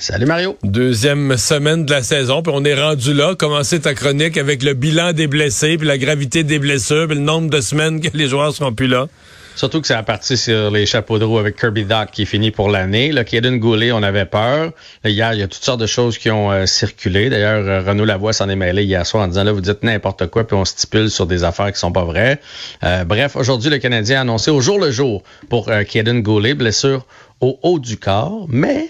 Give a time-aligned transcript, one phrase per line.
[0.00, 0.56] Salut Mario.
[0.62, 3.34] Deuxième semaine de la saison, puis on est rendu là.
[3.34, 7.22] Commencer ta chronique avec le bilan des blessés, puis la gravité des blessures, puis le
[7.22, 9.08] nombre de semaines que les joueurs seront plus là.
[9.56, 12.52] Surtout que c'est parti sur les chapeaux de roue avec Kirby Doc qui est fini
[12.52, 13.10] pour l'année.
[13.10, 14.70] Le Kaden Goulet, on avait peur.
[15.04, 17.28] hier, il y a toutes sortes de choses qui ont euh, circulé.
[17.28, 20.28] D'ailleurs, euh, Renaud Lavoie s'en est mêlé hier soir en disant là, vous dites n'importe
[20.28, 22.40] quoi, puis on stipule sur des affaires qui sont pas vraies.
[22.84, 27.04] Euh, bref, aujourd'hui, le Canadien a annoncé au jour le jour pour Kaden Goulet, blessure
[27.40, 28.88] au haut du corps, mais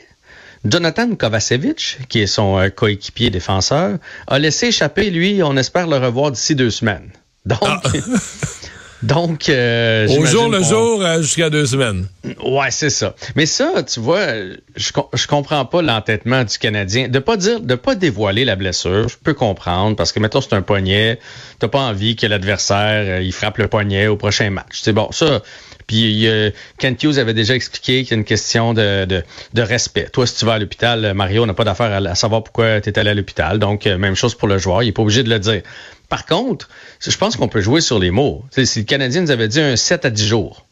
[0.68, 6.30] Jonathan Kovacevic, qui est son coéquipier défenseur, a laissé échapper, lui, on espère le revoir
[6.30, 7.10] d'ici deux semaines.
[7.46, 7.80] Donc, ah.
[9.02, 12.08] Donc, euh, au jour le jour euh, jusqu'à deux semaines.
[12.44, 13.14] Ouais, c'est ça.
[13.36, 14.26] Mais ça, tu vois,
[14.74, 19.08] je, je comprends pas l'entêtement du Canadien de pas dire, de pas dévoiler la blessure.
[19.08, 21.20] Je peux comprendre parce que mettons c'est un poignet,
[21.60, 24.80] t'as pas envie que l'adversaire euh, il frappe le poignet au prochain match.
[24.82, 25.42] C'est bon, ça.
[25.88, 29.62] Puis euh, Kent Hughes avait déjà expliqué qu'il y a une question de, de, de,
[29.62, 30.08] respect.
[30.12, 32.98] Toi, si tu vas à l'hôpital, Mario n'a pas d'affaire à, savoir pourquoi tu es
[32.98, 33.58] allé à l'hôpital.
[33.58, 35.62] Donc, même chose pour le joueur, il est pas obligé de le dire.
[36.08, 36.68] Par contre,
[37.00, 38.44] je pense qu'on peut jouer sur les mots.
[38.52, 40.67] si le Canadien nous avait dit un 7 à 10 jours,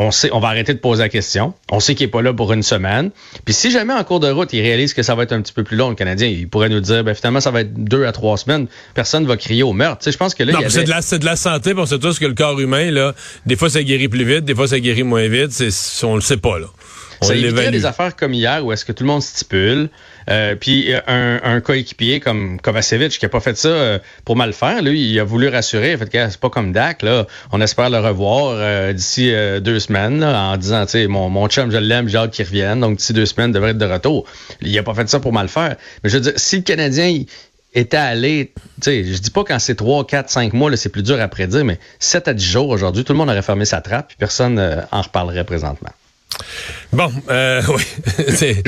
[0.00, 1.54] on sait, on va arrêter de poser la question.
[1.72, 3.10] On sait qu'il n'est pas là pour une semaine.
[3.44, 5.52] Puis si jamais en cours de route, il réalise que ça va être un petit
[5.52, 8.06] peu plus long, le Canadien, il pourrait nous dire, ben, finalement, ça va être deux
[8.06, 8.68] à trois semaines.
[8.94, 10.08] Personne ne va crier au meurtre.
[10.08, 11.74] je pense que là, non, c'est de la, c'est de la santé.
[11.76, 13.12] On sait tous que le corps humain, là,
[13.44, 15.50] des fois, ça guérit plus vite, des fois, ça guérit moins vite.
[15.50, 16.68] C'est, on le sait pas, là.
[17.20, 19.90] On ça éviterait des affaires comme hier où est-ce que tout le monde stipule.
[20.30, 24.52] Euh, puis un, un coéquipier comme Kovacevic qui a pas fait ça euh, pour mal
[24.52, 25.94] faire, lui, il a voulu rassurer.
[25.94, 27.26] En fait, c'est pas comme Dak, là.
[27.50, 31.70] On espère le revoir euh, d'ici deux semaines en disant, tu sais, mon, mon chum,
[31.70, 32.80] je l'aime, j'ai hâte qu'il revienne.
[32.80, 34.26] Donc d'ici deux semaines, il devrait être de retour.
[34.60, 35.76] Il a pas fait ça pour mal faire.
[36.04, 37.22] Mais je veux dire, si le Canadien
[37.74, 41.02] était allé, tu sais, je dis pas quand c'est 3, 4, 5 mois, c'est plus
[41.02, 43.80] dur à prédire, mais 7 à 10 jours aujourd'hui, tout le monde aurait fermé sa
[43.80, 44.58] trappe, puis personne
[44.90, 45.90] en reparlerait présentement.
[46.92, 48.62] Bon, euh, oui,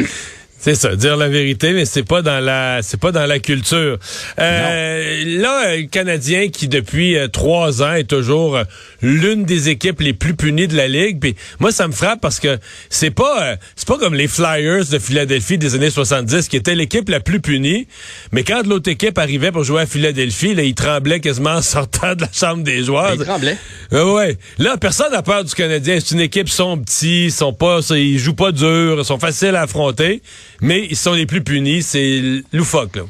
[0.62, 3.98] c'est ça, dire la vérité, mais c'est pas dans la, c'est pas dans la culture.
[4.38, 8.64] Euh, là, le Canadien qui depuis euh, trois ans est toujours euh,
[9.00, 11.18] l'une des équipes les plus punies de la ligue.
[11.18, 12.58] Puis moi, ça me frappe parce que
[12.90, 17.08] c'est pas, c'est pas comme les Flyers de Philadelphie des années 70 qui étaient l'équipe
[17.08, 17.88] la plus punie.
[18.30, 22.14] Mais quand l'autre équipe arrivait pour jouer à Philadelphie, là, ils tremblaient quasiment en sortant
[22.14, 23.14] de la chambre des joueurs.
[23.14, 23.56] Ils tremblaient.
[23.92, 24.36] ouais.
[24.58, 25.96] Là, personne n'a peur du Canadien.
[26.04, 29.18] C'est une équipe, ils sont petits, ils sont pas, ils jouent pas dur, ils sont
[29.18, 30.20] faciles à affronter
[30.60, 31.82] mais ils sont les plus punis.
[31.82, 33.02] C'est loufoque, là.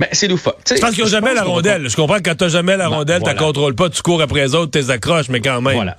[0.00, 0.58] Mais c'est loufoque.
[0.68, 1.88] Je pense qu'ils n'ont jamais la rondelle.
[1.88, 4.42] Je comprends que quand tu jamais la rondelle, tu ne contrôles pas, tu cours après
[4.42, 5.74] les autres, tu les accroches, mais quand même.
[5.74, 5.96] Voilà.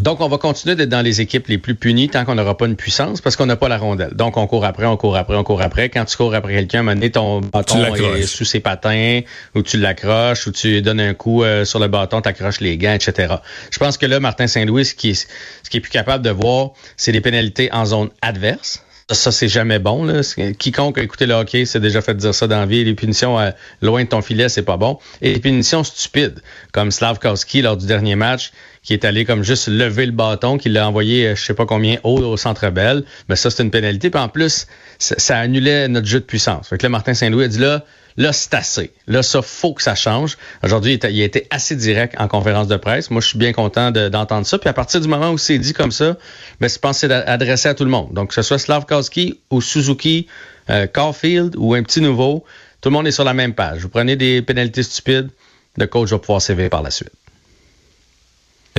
[0.00, 2.66] Donc, on va continuer d'être dans les équipes les plus punies tant qu'on n'aura pas
[2.66, 4.12] une puissance parce qu'on n'a pas la rondelle.
[4.14, 5.88] Donc, on court après, on court après, on court après.
[5.88, 9.20] Quand tu cours après quelqu'un, à ton bâton est sous ses patins
[9.54, 12.76] ou tu l'accroches ou tu donnes un coup euh, sur le bâton, tu accroches les
[12.76, 13.36] gants, etc.
[13.70, 15.28] Je pense que là, Martin Saint-Louis, ce qui est,
[15.62, 18.82] ce qui est plus capable de voir, c'est des pénalités en zone adverse.
[19.12, 20.04] Ça, c'est jamais bon.
[20.04, 20.22] Là.
[20.58, 22.82] Quiconque a écouté le hockey s'est déjà fait dire ça dans la vie.
[22.82, 24.98] Les punitions euh, loin de ton filet, c'est pas bon.
[25.22, 28.50] Et les punitions stupides, comme Slavkowski lors du dernier match,
[28.86, 31.66] qui est allé comme juste lever le bâton, qui l'a envoyé euh, je sais pas
[31.66, 32.98] combien haut au centre belle.
[32.98, 34.10] Mais ben, ça, c'est une pénalité.
[34.10, 36.68] Puis en plus, ça, annulait notre jeu de puissance.
[36.68, 37.84] Fait là, Martin Saint-Louis a dit là,
[38.18, 38.92] Là, c'est assez.
[39.06, 40.38] Là, ça, faut que ça change.
[40.62, 43.10] Aujourd'hui, il, a été assez direct en conférence de presse.
[43.10, 44.56] Moi, je suis bien content d'entendre ça.
[44.56, 46.16] Puis à partir du moment où c'est dit comme ça,
[46.58, 48.14] ben, je pense que adressé à tout le monde.
[48.14, 50.28] Donc, que ce soit Slavkowski ou Suzuki,
[50.70, 52.44] euh, Caulfield ou un petit nouveau,
[52.80, 53.80] tout le monde est sur la même page.
[53.82, 55.28] Vous prenez des pénalités stupides,
[55.76, 57.12] le coach va pouvoir sévir par la suite.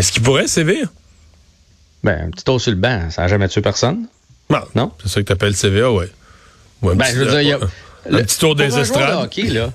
[0.07, 0.87] Est-ce qu'il pourrait sévir?
[2.01, 4.07] Ben, un petit tour sur le banc, ça n'a jamais tué personne.
[4.49, 4.61] Non.
[4.73, 4.93] non?
[5.03, 6.05] C'est ça que tu appelles CVA, oui.
[6.81, 7.59] Ouais, ben, je veux dire,
[8.09, 9.25] le, petit tour des estrades.
[9.25, 9.73] hockey, là.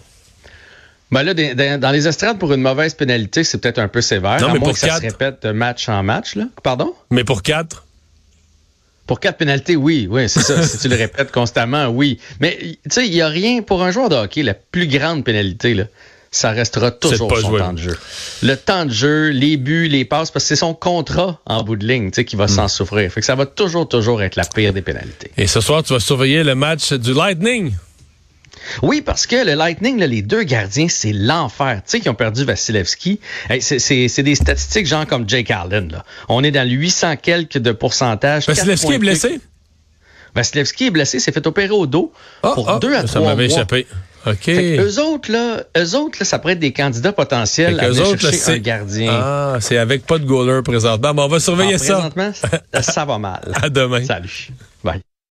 [1.10, 1.34] Ben là,
[1.76, 4.41] dans les estrades, pour une mauvaise pénalité, c'est peut-être un peu sévère.
[4.41, 6.47] Non, mais pour que ça se répète match en match, là.
[6.62, 6.94] Pardon?
[7.10, 7.84] Mais pour quatre?
[9.06, 10.62] Pour quatre pénalités, oui, oui, c'est ça.
[10.62, 12.19] si tu le répètes constamment, oui.
[12.40, 15.25] Mais, tu sais, il n'y a rien, pour un joueur de hockey, la plus grande
[15.25, 15.85] pénalité, là,
[16.32, 17.99] ça restera toujours son temps de jeu.
[18.43, 21.76] Le temps de jeu, les buts, les passes, parce que c'est son contrat en bout
[21.76, 22.49] de ligne qui va hmm.
[22.49, 23.12] s'en souffrir.
[23.12, 25.31] Fait que ça va toujours, toujours être la pire des pénalités.
[25.37, 27.75] Et ce soir, tu vas surveiller le match du Lightning.
[28.82, 31.82] Oui, parce que le Lightning, les deux gardiens, c'est l'enfer.
[31.84, 33.20] Tu sais, qui ont perdu Vasilevski.
[33.61, 35.93] c'est des statistiques genre comme Jake Allen.
[35.93, 36.05] Là.
[36.28, 38.46] On est dans le 800 quelques de pourcentage.
[38.46, 39.40] Vasilevski est blessé?
[40.35, 42.11] Vasilevski est blessé, s'est fait opérer au dos
[42.43, 43.31] ah, pour ah, deux à trois mois.
[43.31, 43.87] Ça m'avait échappé.
[44.27, 44.49] OK.
[44.49, 48.59] eux autres, là, eux autres, là, ça pourrait être des candidats potentiels à chercher un
[48.59, 49.11] gardien.
[49.13, 51.15] Ah, c'est avec pas de goaler présentement.
[51.15, 51.95] Bon, on va surveiller ah, ça.
[51.95, 52.33] Présentement,
[52.81, 53.53] ça va mal.
[53.63, 54.05] À demain.
[54.05, 54.51] Salut.
[54.85, 55.03] Bye.